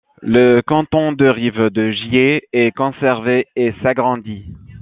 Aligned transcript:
Le 0.23 0.61
canton 0.61 1.11
de 1.11 1.27
Rive-de-Gier 1.27 2.47
est 2.53 2.71
conservé 2.75 3.45
et 3.55 3.71
s'agrandit. 3.83 4.45